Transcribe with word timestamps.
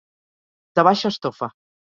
De 0.79 0.85
baixa 0.89 1.13
estofa. 1.15 1.53